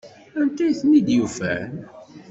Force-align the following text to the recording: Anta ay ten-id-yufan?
Anta 0.39 0.61
ay 0.65 0.73
ten-id-yufan? 0.79 1.71